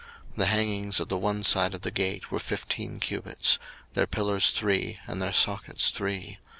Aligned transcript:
02:038:014 0.29 0.35
The 0.37 0.45
hangings 0.47 0.99
of 0.99 1.09
the 1.09 1.17
one 1.19 1.43
side 1.43 1.73
of 1.75 1.81
the 1.83 1.91
gate 1.91 2.31
were 2.31 2.39
fifteen 2.39 2.99
cubits; 2.99 3.59
their 3.93 4.07
pillars 4.07 4.49
three, 4.49 4.97
and 5.05 5.21
their 5.21 5.31
sockets 5.31 5.91
three. 5.91 6.39